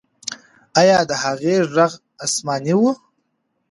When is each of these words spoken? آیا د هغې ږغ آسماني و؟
آیا 0.79 0.97
د 1.09 1.11
هغې 1.23 1.55
ږغ 1.71 1.91
آسماني 2.25 2.73
و؟ 2.79 2.83